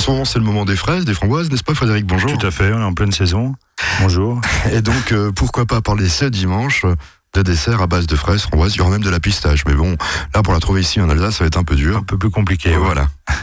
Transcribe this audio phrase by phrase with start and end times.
[0.00, 2.06] En ce moment, c'est le moment des fraises, des framboises, n'est-ce pas Frédéric?
[2.06, 2.38] Bonjour.
[2.38, 3.54] Tout à fait, on est en pleine saison.
[4.00, 4.40] Bonjour.
[4.72, 6.86] Et donc, euh, pourquoi pas parler ce dimanche
[7.34, 9.66] de dessert à base de fraises, framboises, il y aura même de la pistache.
[9.66, 9.98] Mais bon,
[10.34, 11.98] là, pour la trouver ici en Alsace, ça va être un peu dur.
[11.98, 12.70] Un peu plus compliqué.
[12.70, 12.78] Ouais.
[12.78, 13.08] voilà.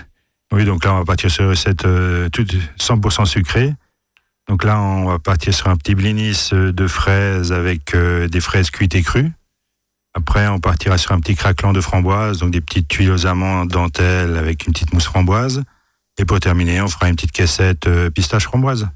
[0.51, 3.75] Oui, donc là, on va partir sur une recette euh, toute 100% sucrée.
[4.49, 8.39] Donc là, on va partir sur un petit blinis euh, de fraises avec euh, des
[8.39, 9.31] fraises cuites et crues.
[10.15, 13.67] Après, on partira sur un petit craquelant de framboises, donc des petites tuiles aux amandes
[13.67, 15.63] dentelles avec une petite mousse framboise.
[16.17, 18.87] Et pour terminer, on fera une petite cassette euh, pistache framboise.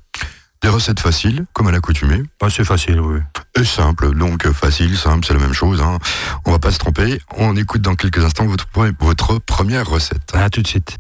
[0.63, 2.21] Des recettes faciles, comme à l'accoutumée.
[2.41, 3.19] Oh, c'est facile, oui.
[3.59, 5.81] Et simple, donc euh, facile, simple, c'est la même chose.
[5.81, 5.97] Hein.
[6.45, 7.19] On va pas se tromper.
[7.37, 10.33] On écoute dans quelques instants votre première recette.
[10.33, 10.97] À tout de suite.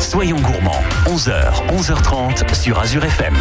[0.00, 3.34] Soyons gourmands, 11h, 11h30 sur Azure FM.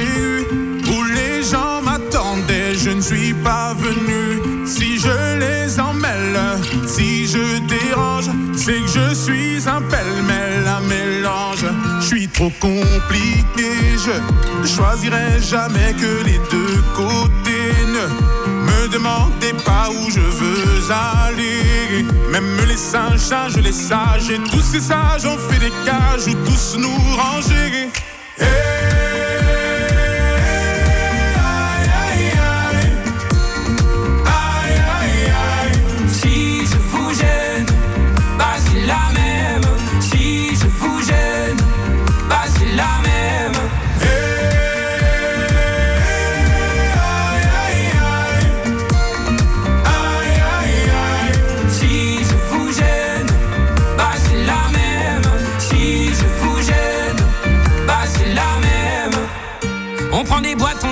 [0.00, 4.66] Où les gens m'attendaient, je ne suis pas venu.
[4.66, 6.38] Si je les emmêle,
[6.86, 11.64] si je dérange, c'est que je suis un pêle-mêle, un mélange.
[12.00, 13.70] Je suis trop compliqué,
[14.06, 17.74] je choisirai jamais que les deux côtés.
[17.96, 18.06] Ne
[18.66, 22.04] me demandez pas où je veux aller.
[22.30, 26.34] Même les singes, singes, les sages, et tous ces sages ont fait des cages où
[26.46, 27.90] tous nous ranger.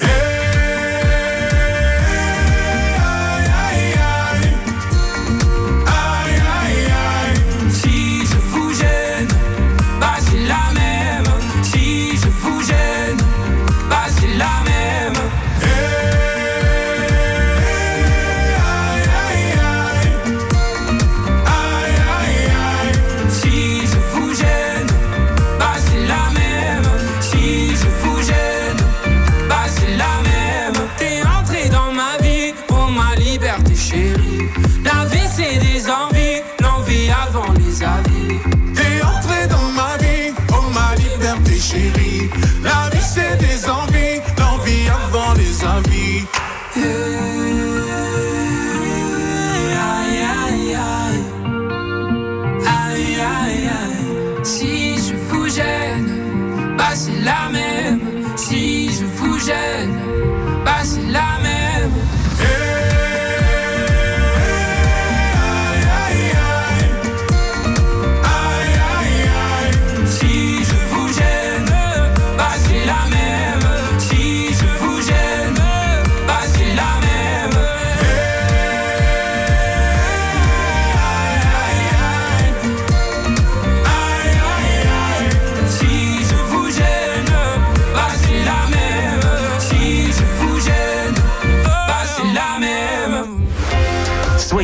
[0.00, 0.35] Eh,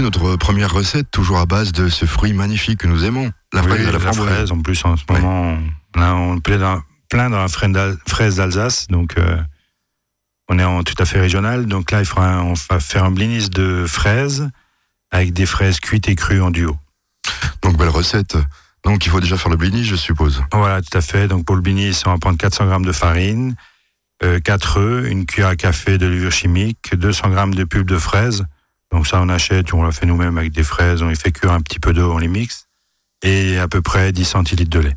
[0.00, 3.80] Notre première recette, toujours à base de ce fruit magnifique que nous aimons, la fraise
[3.80, 5.58] Oui, à la fraise, en plus, en ce moment,
[5.94, 9.36] là, on est plein dans, plein dans la fraise d'Al- fraise d'Alsace, donc euh,
[10.48, 11.66] on est en tout à fait régional.
[11.66, 14.48] Donc là, il faudra, on va faire un blinis de fraises
[15.10, 16.76] avec des fraises cuites et crues en duo.
[17.62, 18.36] Donc belle recette.
[18.84, 20.42] Donc il faut déjà faire le blini, je suppose.
[20.52, 21.28] Voilà, tout à fait.
[21.28, 23.54] Donc pour le blinis, on va prendre 400 grammes de farine,
[24.22, 27.98] euh, 4 œufs, une cuillère à café de levure chimique, 200 grammes de pulpe de
[27.98, 28.44] fraises.
[28.92, 31.52] Donc ça, on achète, on l'a fait nous-mêmes avec des fraises, on les fait cuire
[31.52, 32.66] un petit peu d'eau, on les mixe,
[33.22, 34.94] et à peu près 10 centilitres de lait.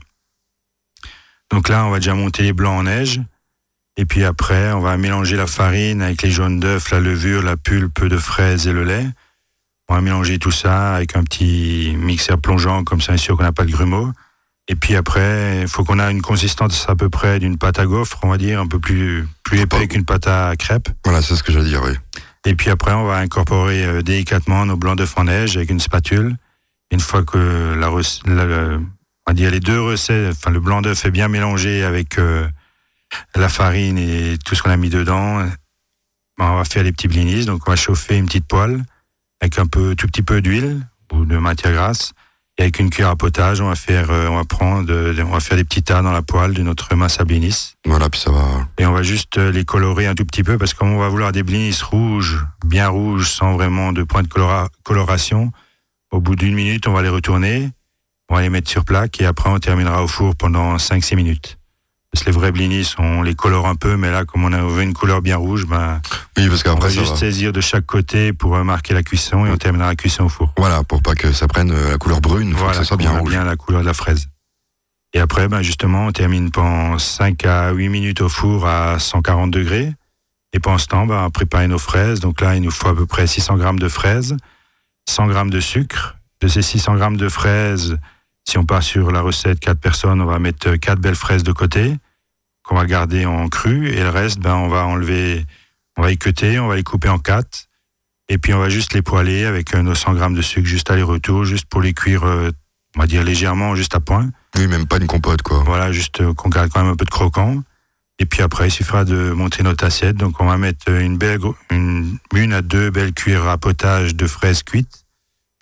[1.52, 3.22] Donc là, on va déjà monter les blancs en neige,
[3.96, 7.58] et puis après, on va mélanger la farine avec les jaunes d'œufs, la levure, la
[7.58, 9.06] pulpe de fraises et le lait.
[9.88, 13.38] On va mélanger tout ça avec un petit mixeur plongeant, comme ça, on est sûr
[13.38, 14.12] qu'on n'a pas de grumeaux.
[14.68, 17.86] Et puis après, il faut qu'on ait une consistance à peu près d'une pâte à
[17.86, 20.90] gaufre, on va dire, un peu plus, plus épais qu'une pâte à crêpes.
[21.04, 21.94] Voilà, c'est ce que j'allais dire, oui.
[22.46, 25.80] Et puis après, on va incorporer euh, délicatement nos blancs d'œufs en neige avec une
[25.80, 26.36] spatule.
[26.92, 27.90] Une fois que la,
[28.34, 28.80] la-
[29.26, 32.46] on dire les deux recettes, enfin le blanc d'œuf est bien mélangé avec euh,
[33.36, 35.40] la farine et tout ce qu'on a mis dedans,
[36.38, 37.46] ben, on va faire les petits blinis.
[37.46, 38.84] Donc on va chauffer une petite poêle
[39.40, 42.12] avec un peu, tout petit peu d'huile ou de matière grasse.
[42.60, 45.32] Et avec une cuillère à potage, on va faire, euh, on va prendre, euh, on
[45.32, 47.74] va faire des petits tas dans la poêle de notre masse à blinis.
[47.86, 48.68] Voilà, puis ça va.
[48.78, 51.00] Et on va juste euh, les colorer un tout petit peu parce que comme on
[51.00, 55.52] va vouloir des blinis rouges, bien rouges, sans vraiment de point de colora- coloration,
[56.12, 57.72] au bout d'une minute, on va les retourner,
[58.30, 61.58] on va les mettre sur plaque et après on terminera au four pendant 5-6 minutes.
[62.14, 64.84] Parce que les vrais blinis, on les colore un peu, mais là, comme on a
[64.84, 66.00] une couleur bien rouge, ben,
[66.38, 67.18] Oui, parce on va ça juste va.
[67.18, 70.30] saisir de chaque côté pour euh, marquer la cuisson et on terminera la cuisson au
[70.30, 70.54] four.
[70.58, 72.98] Voilà, pour pas que ça prenne euh, la couleur brune, il faut que ça soit
[72.98, 73.32] bien rouge.
[73.32, 74.28] bien la couleur de la fraise.
[75.16, 79.50] Et après, ben justement, on termine pendant 5 à 8 minutes au four à 140
[79.50, 79.92] degrés.
[80.54, 82.20] Et pendant ce temps, ben, on va préparer nos fraises.
[82.20, 84.38] Donc là, il nous faut à peu près 600 grammes de fraises,
[85.10, 86.16] 100 grammes de sucre.
[86.42, 87.98] De ces 600 grammes de fraises,
[88.48, 91.52] si on part sur la recette 4 personnes, on va mettre 4 belles fraises de
[91.52, 91.96] côté,
[92.64, 93.90] qu'on va garder en cru.
[93.90, 95.46] Et le reste, ben, on va enlever,
[95.98, 97.68] on va équeuter, on va les couper en 4.
[98.30, 100.90] Et puis on va juste les poêler avec euh, nos 100 grammes de sucre, juste
[100.90, 102.52] aller-retour, juste pour les cuire, euh,
[102.96, 104.30] on va dire légèrement, juste à point.
[104.58, 105.64] Oui, même pas une compote, quoi.
[105.66, 107.64] Voilà, juste euh, qu'on garde quand même un peu de croquant.
[108.20, 110.16] Et puis après, il suffira de monter notre assiette.
[110.16, 111.40] Donc on va mettre une belle,
[111.72, 115.06] une, une à deux belles cuillères à potage de fraises cuites,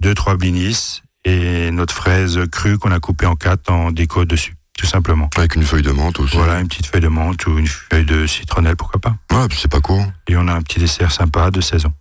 [0.02, 4.56] deux, trois blinis et notre fraise crue qu'on a coupée en quatre en déco dessus,
[4.78, 5.30] tout simplement.
[5.38, 6.36] Avec une feuille de menthe aussi.
[6.36, 9.16] Voilà, une petite feuille de menthe ou une feuille de citronnelle, pourquoi pas.
[9.32, 10.06] Ouais, puis c'est pas court.
[10.28, 11.94] Et on a un petit dessert sympa de saison.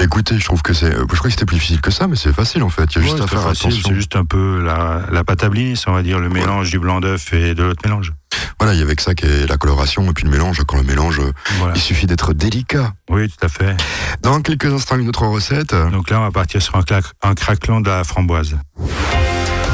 [0.00, 0.92] Écoutez, je trouve que c'est.
[0.94, 2.92] euh, Je crois que c'était plus difficile que ça, mais c'est facile en fait.
[2.94, 3.88] Il y a juste Ouais, à c'est faire facile, attention.
[3.88, 6.78] C'est juste un peu la, la pâte à blinis, on va dire, le mélange du
[6.80, 8.12] blanc d'œuf et de l'autre mélange.
[8.58, 10.62] Voilà, il y avait que ça qui est la coloration et puis le mélange.
[10.66, 11.20] Quand le mélange,
[11.58, 11.74] Voilà.
[11.74, 12.92] il suffit d'être délicat.
[13.10, 13.76] Oui, tout à fait.
[14.22, 15.74] Dans quelques instants, une autre recette.
[15.74, 18.56] Donc là, on va partir sur un, clac- un craquelin de la framboise.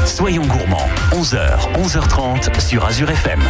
[0.05, 3.41] Soyons gourmands, 11h, 11h30 sur Azure FM.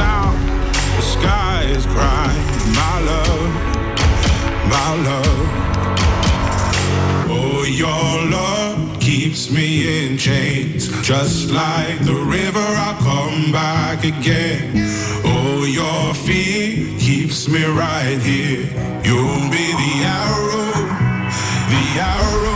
[0.00, 0.32] The?
[0.96, 2.46] The sky is crying,
[2.80, 3.50] my love,
[4.74, 5.48] my love.
[7.36, 12.66] Oh, your love keeps me in chains, just like the river.
[12.88, 14.62] I come back again.
[15.24, 18.66] Oh, your fear keeps me right here.
[19.06, 20.72] You'll be the arrow,
[21.72, 22.49] the arrow.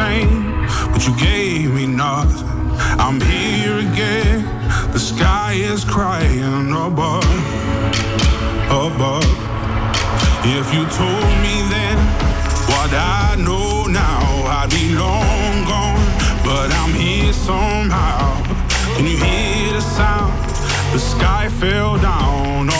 [0.00, 0.42] Same,
[0.92, 2.48] but you gave me nothing.
[3.04, 4.38] I'm here again.
[4.94, 7.32] The sky is crying above,
[8.86, 9.30] above.
[10.58, 11.98] If you told me then
[12.72, 12.90] what
[13.22, 13.72] I know
[14.06, 14.24] now,
[14.58, 16.06] I'd be long gone.
[16.48, 18.22] But I'm here somehow.
[18.94, 20.32] Can you hear the sound?
[20.94, 22.70] The sky fell down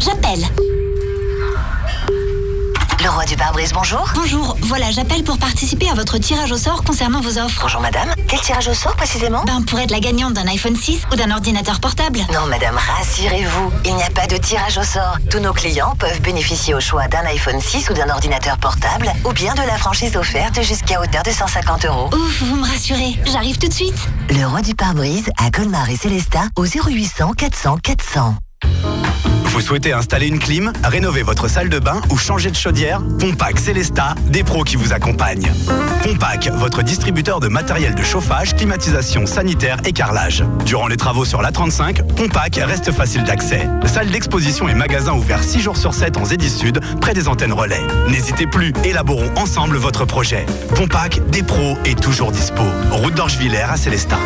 [0.00, 0.44] j'appelle.
[3.02, 4.10] Le roi du pare-brise, bonjour.
[4.14, 7.60] Bonjour, voilà, j'appelle pour participer à votre tirage au sort concernant vos offres.
[7.60, 8.08] Bonjour madame.
[8.28, 11.30] Quel tirage au sort précisément Ben, pour être la gagnante d'un iPhone 6 ou d'un
[11.30, 12.20] ordinateur portable.
[12.32, 15.18] Non madame, rassurez-vous, il n'y a pas de tirage au sort.
[15.30, 19.32] Tous nos clients peuvent bénéficier au choix d'un iPhone 6 ou d'un ordinateur portable ou
[19.34, 22.08] bien de la franchise offerte jusqu'à hauteur de 150 euros.
[22.14, 24.08] Ouf, vous me rassurez, j'arrive tout de suite.
[24.30, 28.34] Le roi du pare-brise à Colmar et Célestat au 0800 400 400.
[29.54, 33.60] Vous souhaitez installer une clim, rénover votre salle de bain ou changer de chaudière Pompac
[33.60, 35.52] Célesta, des pros qui vous accompagnent.
[36.02, 40.42] Pompac, votre distributeur de matériel de chauffage, climatisation, sanitaire et carrelage.
[40.66, 43.68] Durant les travaux sur l'A35, Pompac reste facile d'accès.
[43.86, 47.52] Salle d'exposition et magasin ouverts 6 jours sur 7 en Zédis Sud, près des antennes
[47.52, 47.82] relais.
[48.08, 50.46] N'hésitez plus, élaborons ensemble votre projet.
[50.74, 52.64] Pompac, des pros et toujours dispo.
[52.90, 54.18] Route d'Orgevillers à Célestat.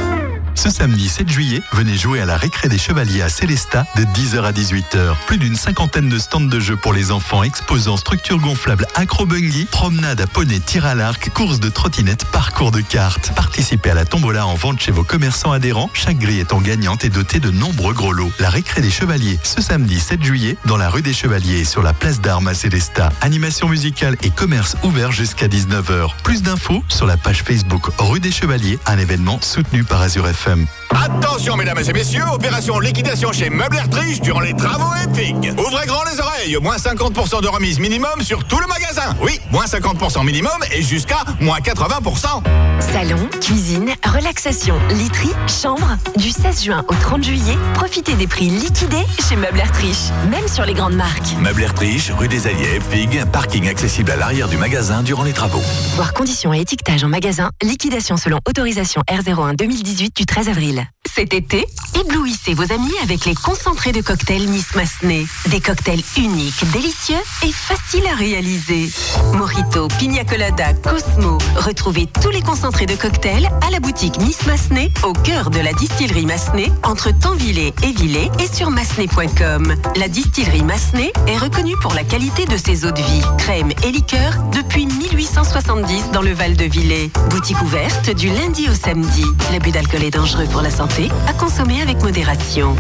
[0.58, 4.42] Ce samedi 7 juillet, venez jouer à la récré des Chevaliers à Célestat de 10h
[4.42, 5.14] à 18h.
[5.28, 10.20] Plus d'une cinquantaine de stands de jeux pour les enfants exposant structures gonflables acrobungy, promenade
[10.20, 13.30] à poney, tir à l'arc, course de trottinette, parcours de cartes.
[13.36, 15.90] Participez à la tombola en vente chez vos commerçants adhérents.
[15.94, 18.32] Chaque grille étant gagnante et dotée de nombreux gros lots.
[18.40, 21.84] La récré des Chevaliers, ce samedi 7 juillet, dans la rue des Chevaliers et sur
[21.84, 23.10] la place d'Armes à Célestat.
[23.20, 26.16] Animation musicale et commerce ouvert jusqu'à 19h.
[26.24, 30.47] Plus d'infos sur la page Facebook Rue des Chevaliers, un événement soutenu par Azure FM.
[30.90, 35.52] Attention, mesdames et messieurs, opération liquidation chez Meubles Triche durant les travaux épiques.
[35.58, 39.14] Ouvrez grand les oreilles, moins 50% de remise minimum sur tout le magasin.
[39.20, 42.42] Oui, moins 50% minimum et jusqu'à moins 80%.
[42.80, 45.98] Salon, cuisine, relaxation, literie, chambre.
[46.16, 50.64] Du 16 juin au 30 juillet, profitez des prix liquidés chez Meubles Triche, même sur
[50.64, 51.36] les grandes marques.
[51.40, 55.62] Meubles Triche, rue des Alliés, Fig, parking accessible à l'arrière du magasin durant les travaux.
[55.96, 60.86] Voir conditions et étiquetage en magasin, liquidation selon autorisation R01 2018 du 13 avril.
[61.14, 61.66] Cet été,
[61.98, 65.24] éblouissez vos amis avec les concentrés de cocktails Miss Massenet.
[65.48, 68.88] Des cocktails uniques, délicieux et faciles à réaliser.
[69.34, 71.38] Mojito, Pina Colada, Cosmo.
[71.56, 75.72] Retrouvez tous les concentrés de cocktails à la boutique Miss Massenet, au cœur de la
[75.72, 79.74] distillerie Massenet, entre Tanvillers et Villers et sur massenet.com.
[79.96, 83.90] La distillerie Massenet est reconnue pour la qualité de ses eaux de vie, crèmes et
[83.90, 87.10] liqueurs depuis 1870 dans le Val de Villers.
[87.30, 89.24] Boutique ouverte du lundi au samedi.
[89.50, 92.74] L'abus d'alcool est dangereux pour la santé, à consommer avec modération.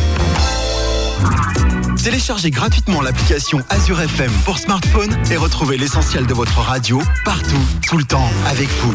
[2.02, 7.54] Téléchargez gratuitement l'application Azure FM pour smartphone et retrouvez l'essentiel de votre radio partout,
[7.86, 8.92] tout le temps, avec vous.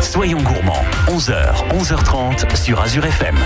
[0.00, 3.36] Soyons gourmands, 11h, 11h30 sur Azure FM.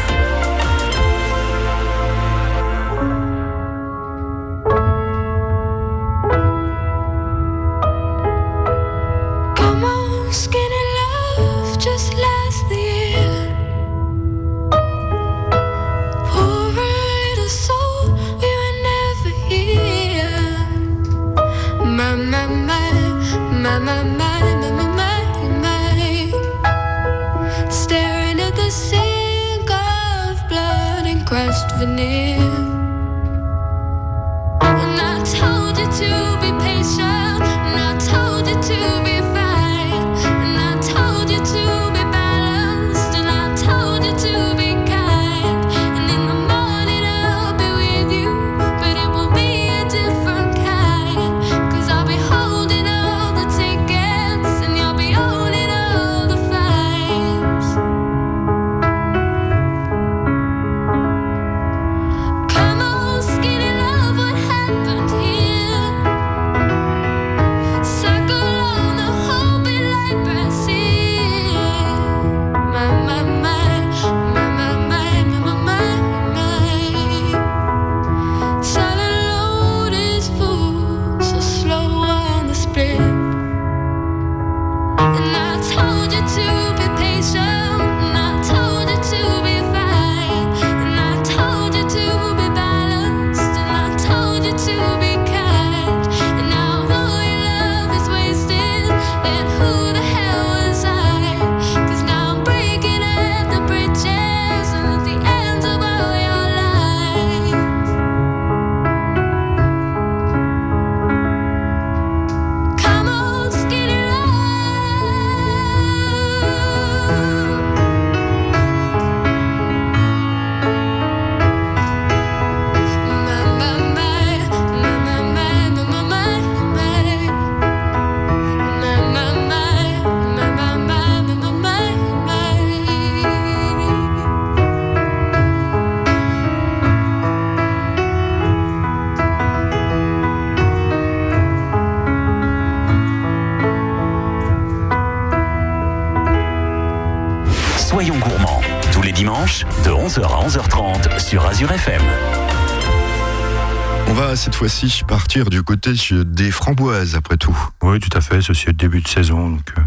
[155.38, 155.92] Du côté
[156.24, 157.56] des framboises, après tout.
[157.82, 158.42] Oui, tout à fait.
[158.42, 159.50] Ceci est le début de saison.
[159.50, 159.82] Donc, euh,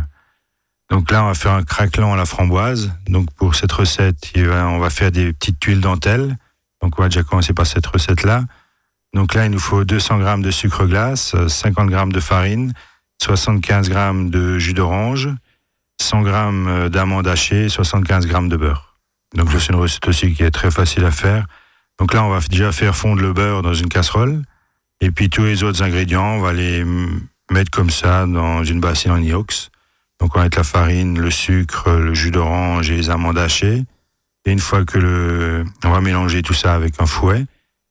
[0.89, 2.93] donc là, on va faire un craquelant à la framboise.
[3.07, 6.37] Donc pour cette recette, on va faire des petites tuiles dentelles.
[6.81, 8.45] Donc on va déjà commencer par cette recette-là.
[9.13, 12.73] Donc là, il nous faut 200 grammes de sucre glace, euh, 50 grammes de farine,
[13.21, 15.29] 75 grammes de jus d'orange,
[16.01, 18.97] 100 grammes euh, d'amandes hachées, 75 grammes de beurre.
[19.35, 21.45] Donc c'est une recette aussi qui est très facile à faire.
[21.99, 24.41] Donc là, on va déjà faire fondre le beurre dans une casserole.
[25.03, 26.85] Et puis tous les autres ingrédients, on va les
[27.51, 29.69] mettre comme ça dans une bassine en inox.
[30.21, 33.83] Donc on va mettre la farine, le sucre, le jus d'orange et les amandes hachées.
[34.45, 37.43] Et une fois que le, on va mélanger tout ça avec un fouet.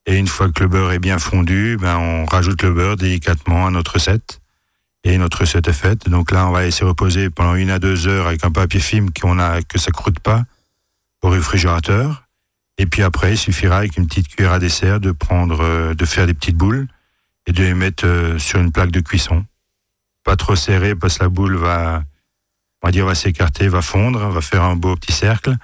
[0.07, 3.67] Et une fois que le beurre est bien fondu, ben on rajoute le beurre délicatement
[3.67, 4.41] à notre recette.
[5.05, 6.09] Et notre recette est faite.
[6.09, 9.11] Donc là, on va laisser reposer pendant une à deux heures avec un papier film
[9.13, 10.45] qu'on a, que ça croûte pas
[11.21, 12.25] au réfrigérateur.
[12.79, 16.07] Et puis après, il suffira avec une petite cuillère à dessert de prendre, euh, de
[16.07, 16.89] faire des petites boules
[17.47, 19.45] et de les mettre euh, sur une plaque de cuisson.
[20.25, 22.03] Pas trop serré parce que la boule va,
[22.83, 25.57] on va dire, va s'écarter, va fondre, va faire un beau petit cercle.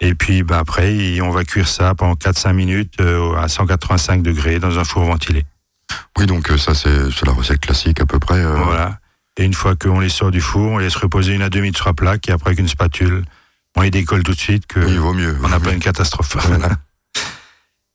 [0.00, 4.58] Et puis bah, après, on va cuire ça pendant 4-5 minutes euh, à 185 degrés
[4.60, 5.44] dans un four ventilé.
[6.16, 8.38] Oui, donc euh, ça, c'est la recette classique à peu près.
[8.38, 8.98] euh, Voilà.
[9.38, 11.60] Et une fois qu'on les sort du four, on les laisse reposer une à deux
[11.60, 13.24] minutes sur la plaque et après avec une spatule,
[13.76, 15.36] on les décolle tout de suite que Oui, vaut mieux.
[15.42, 16.36] on n'a pas une catastrophe.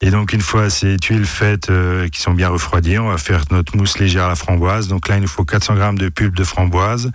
[0.04, 3.46] Et donc une fois ces tuiles faites euh, qui sont bien refroidies, on va faire
[3.52, 4.90] notre mousse légère à la framboise.
[4.90, 7.14] Donc là, il nous faut 400 grammes de pulpe de framboise,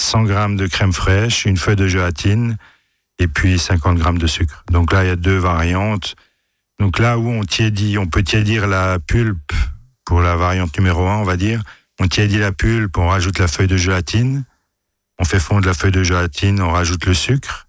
[0.00, 2.56] 100 grammes de crème fraîche, une feuille de gélatine
[3.18, 4.64] et puis 50 grammes de sucre.
[4.70, 6.16] Donc là, il y a deux variantes.
[6.78, 9.52] Donc là où on tiédit, on peut tiédir la pulpe
[10.06, 11.62] pour la variante numéro 1, on va dire.
[12.00, 14.44] On tiédit la pulpe, on rajoute la feuille de gélatine.
[15.18, 17.66] On fait fondre la feuille de gélatine, on rajoute le sucre.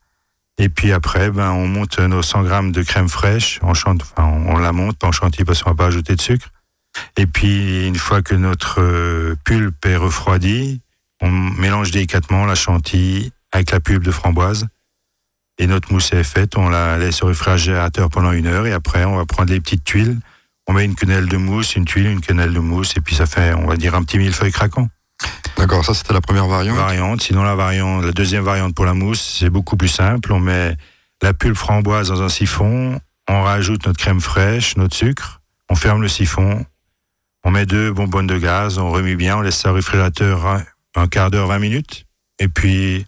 [0.61, 3.57] Et puis après, ben, on monte nos 100 grammes de crème fraîche.
[3.63, 6.51] On, chante, on la monte, pas en chantilly parce qu'on va pas ajouter de sucre.
[7.17, 10.81] Et puis, une fois que notre euh, pulpe est refroidie,
[11.19, 14.67] on mélange délicatement la chantilly avec la pulpe de framboise.
[15.57, 18.67] Et notre mousse est faite, on la laisse au réfrigérateur pendant une heure.
[18.67, 20.19] Et après, on va prendre les petites tuiles.
[20.67, 22.95] On met une quenelle de mousse, une tuile, une quenelle de mousse.
[22.97, 24.89] Et puis, ça fait, on va dire, un petit millefeuille craquant
[25.57, 26.77] D'accord, ça c'était la première variante.
[26.77, 27.21] variante.
[27.21, 30.31] Sinon, la variante, la deuxième variante pour la mousse, c'est beaucoup plus simple.
[30.33, 30.75] On met
[31.21, 36.01] la pulpe framboise dans un siphon, on rajoute notre crème fraîche, notre sucre, on ferme
[36.01, 36.65] le siphon,
[37.43, 40.63] on met deux bonbonnes de gaz, on remue bien, on laisse ça au réfrigérateur un,
[40.95, 42.05] un quart d'heure, 20 minutes,
[42.39, 43.05] et puis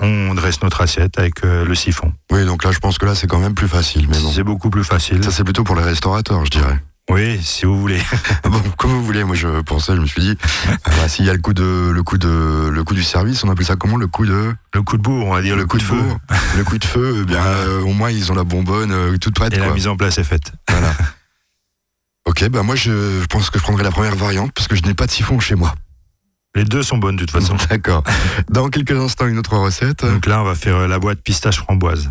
[0.00, 2.12] on dresse notre assiette avec euh, le siphon.
[2.32, 4.08] Oui, donc là, je pense que là, c'est quand même plus facile.
[4.08, 5.22] Mais bon, C'est beaucoup plus facile.
[5.22, 6.78] ça c'est plutôt pour les restaurateurs, je dirais.
[7.10, 8.00] Oui, si vous voulez.
[8.44, 9.24] bon, comme vous voulez.
[9.24, 10.38] Moi, je pensais, je me suis dit,
[10.68, 13.44] euh, bah, s'il y a le coup de, le coup de, le coup du service,
[13.44, 15.56] on appelle ça comment Le coup de Le coup de bourre, on va dire.
[15.56, 16.00] Le, coup, de, feu.
[16.56, 17.18] Le coup de feu.
[17.20, 19.52] Eh bien, euh, au moins, ils ont la bonbonne euh, toute prête.
[19.52, 20.52] Et la mise en place est faite.
[20.68, 20.94] Voilà.
[22.26, 24.94] ok, bah moi, je, pense que je prendrai la première variante parce que je n'ai
[24.94, 25.74] pas de siphon chez moi.
[26.56, 27.56] Les deux sont bonnes de toute façon.
[27.68, 28.02] D'accord.
[28.48, 30.06] Dans quelques instants, une autre recette.
[30.06, 32.10] Donc là, on va faire la boîte pistache framboise.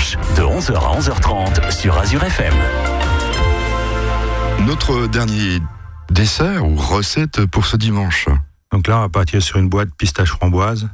[0.00, 2.52] 11h à 11h30 sur Azure FM.
[4.66, 5.60] Notre dernier
[6.10, 8.26] dessert ou recette pour ce dimanche.
[8.72, 10.90] Donc là, on va partir sur une boîte pistache framboise.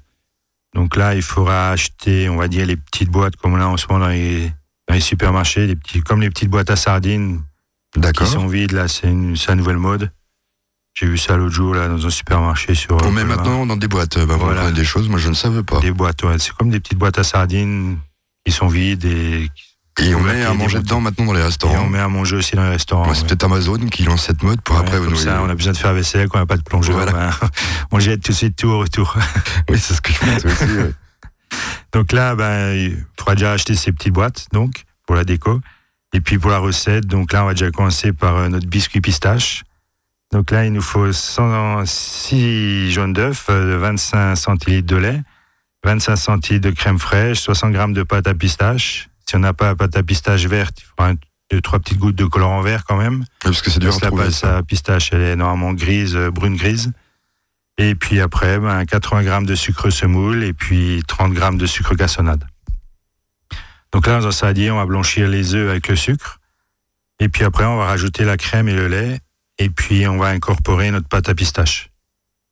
[0.77, 3.77] Donc là, il faudra acheter, on va dire, les petites boîtes comme on a en
[3.77, 4.53] ce moment dans les,
[4.87, 7.43] dans les supermarchés, les petits, comme les petites boîtes à sardines
[8.17, 8.71] qui sont vides.
[8.71, 10.13] Là, c'est une, c'est la nouvelle mode.
[10.95, 12.93] J'ai vu ça l'autre jour là dans un supermarché sur.
[13.03, 13.39] On met Boulevard.
[13.39, 14.17] maintenant dans des boîtes.
[14.25, 14.71] Bah, vous Voilà.
[14.71, 15.81] des choses, moi je ne savais pas.
[15.81, 16.39] Des boîtes, ouais.
[16.39, 17.99] C'est comme des petites boîtes à sardines
[18.45, 19.49] qui sont vides et.
[20.01, 21.83] Et on met à manger dedans maintenant dans les Et restaurants.
[21.85, 23.07] on met à manger aussi dans les restaurants.
[23.07, 23.29] Ouais, c'est ouais.
[23.29, 24.99] peut-être Amazon qui lance cette mode pour Ouais, après.
[24.99, 26.97] comme ça, on a besoin de faire vaisselle quand on n'a pas de plongeur.
[26.97, 27.13] Voilà.
[27.13, 27.31] ben,
[27.93, 29.15] on jette tout de suite tout au retour.
[29.69, 30.65] Oui, c'est ce que je pense aussi.
[31.93, 35.61] Donc là, ben, il faudra déjà acheter ces petites boîtes, donc, pour la déco.
[36.15, 39.03] Et puis pour la recette, donc là, on va déjà commencer par euh, notre biscuit
[39.03, 39.63] pistache.
[40.33, 45.21] Donc là, il nous faut 106 jaunes d'œufs, euh, 25 centilitres de lait,
[45.85, 49.09] 25 centilitres de crème fraîche, 60 grammes de pâte à pistache.
[49.29, 51.17] Si on n'a pas la pâte à pistache verte, il faudra un-
[51.51, 53.25] deux, trois petites gouttes de colorant vert quand même.
[53.41, 54.57] Parce que c'est dur à la pâte ça.
[54.59, 56.93] à pistache, elle est normalement grise, euh, brune grise.
[57.79, 61.95] Et puis après, ben, 80 grammes de sucre semoule et puis 30 grammes de sucre
[61.95, 62.45] cassonade.
[63.93, 66.39] Donc là, dans un saladier, on va blanchir les œufs avec le sucre.
[67.21, 69.21] Et puis après, on va rajouter la crème et le lait.
[69.59, 71.91] Et puis, on va incorporer notre pâte à pistache.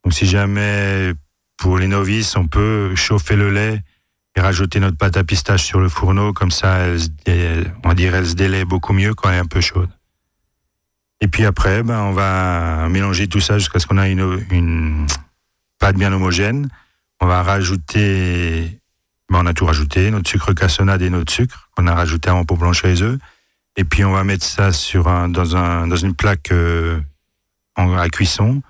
[0.04, 1.12] Donc si jamais,
[1.60, 3.82] pour les novices, on peut chauffer le lait
[4.34, 6.32] et rajouter notre pâte à pistache sur le fourneau.
[6.32, 9.60] Comme ça, elle, dé- on elle se délaie beaucoup mieux quand elle est un peu
[9.60, 9.90] chaude.
[11.20, 15.06] Et puis après, ben, on va mélanger tout ça jusqu'à ce qu'on ait une,
[15.78, 16.70] pâte bien homogène.
[17.20, 18.80] On va rajouter,
[19.30, 22.46] ben, on a tout rajouté, notre sucre cassonade et notre sucre qu'on a rajouté avant
[22.46, 23.18] pour blanchir les œufs.
[23.76, 27.00] Et puis on va mettre ça sur un, dans, un, dans une plaque euh,
[27.76, 28.62] à cuisson.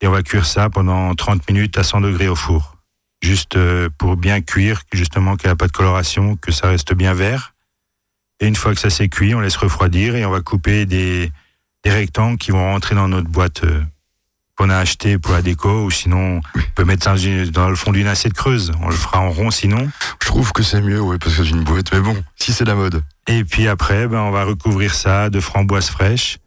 [0.00, 2.76] Et on va cuire ça pendant 30 minutes à 100 degrés au four.
[3.20, 6.94] Juste euh, pour bien cuire, justement qu'il n'y a pas de coloration, que ça reste
[6.94, 7.54] bien vert.
[8.40, 11.32] Et une fois que ça s'est cuit, on laisse refroidir et on va couper des,
[11.82, 13.82] des rectangles qui vont rentrer dans notre boîte euh,
[14.58, 15.84] qu'on a acheté pour la déco.
[15.84, 17.14] Ou sinon, on peut mettre ça
[17.50, 18.72] dans, le fond d'une assiette creuse.
[18.80, 19.88] On le fera en rond sinon.
[20.22, 21.92] Je trouve que c'est mieux, ouais, parce que c'est une boîte.
[21.92, 23.02] Mais bon, si c'est la mode.
[23.26, 26.38] Et puis après, ben, on va recouvrir ça de framboises fraîches.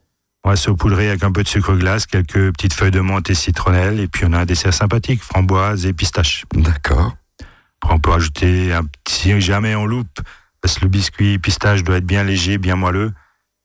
[0.43, 3.35] On va saupoudrer avec un peu de sucre glace, quelques petites feuilles de menthe et
[3.35, 3.99] citronnelle.
[3.99, 6.45] Et puis on a un dessert sympathique, framboises et pistaches.
[6.53, 7.15] D'accord.
[7.81, 10.19] Après, on peut rajouter un petit, si jamais on loupe,
[10.61, 13.11] parce que le biscuit pistache doit être bien léger, bien moelleux.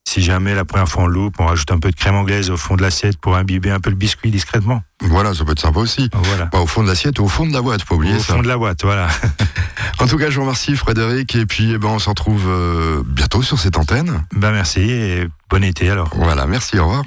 [0.09, 2.57] Si jamais la première fois on loupe, on rajoute un peu de crème anglaise au
[2.57, 4.83] fond de l'assiette pour imbiber un peu le biscuit discrètement.
[5.01, 6.09] Voilà, ça peut être sympa aussi.
[6.15, 6.47] Voilà.
[6.47, 8.21] Pas au fond de l'assiette ou au fond de la boîte, faut pas oublier Au
[8.21, 8.35] ça.
[8.35, 9.09] fond de la boîte, voilà.
[9.99, 13.03] En tout cas, je vous remercie Frédéric et puis eh ben, on se retrouve euh,
[13.07, 14.25] bientôt sur cette antenne.
[14.33, 16.11] Ben merci et bon été alors.
[16.15, 17.05] Voilà, merci, au revoir.